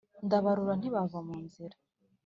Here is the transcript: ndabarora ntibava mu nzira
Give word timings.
ndabarora 0.25 0.73
ntibava 0.77 1.19
mu 1.27 1.35
nzira 1.45 1.75